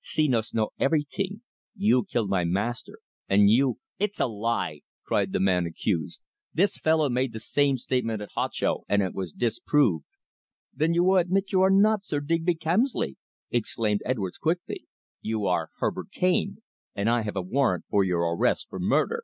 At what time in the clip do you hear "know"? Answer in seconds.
0.52-0.70